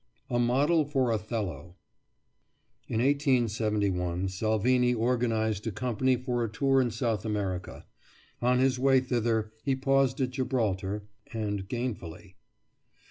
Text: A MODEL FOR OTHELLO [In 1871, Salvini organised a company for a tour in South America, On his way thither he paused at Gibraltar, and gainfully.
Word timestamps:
A 0.31 0.39
MODEL 0.39 0.85
FOR 0.85 1.11
OTHELLO 1.11 1.75
[In 2.87 2.99
1871, 3.03 4.29
Salvini 4.29 4.95
organised 4.95 5.67
a 5.67 5.71
company 5.71 6.15
for 6.15 6.43
a 6.43 6.51
tour 6.51 6.81
in 6.81 6.89
South 6.89 7.23
America, 7.23 7.85
On 8.41 8.57
his 8.57 8.79
way 8.79 8.99
thither 8.99 9.51
he 9.63 9.75
paused 9.75 10.19
at 10.19 10.31
Gibraltar, 10.31 11.03
and 11.31 11.69
gainfully. 11.69 12.33